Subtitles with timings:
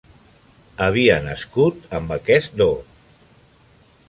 [0.85, 2.69] Havia nascut amb aquest do.